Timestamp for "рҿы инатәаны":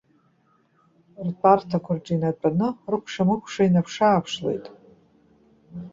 1.97-2.67